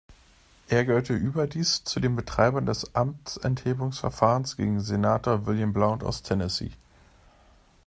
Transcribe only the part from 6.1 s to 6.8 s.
Tennessee.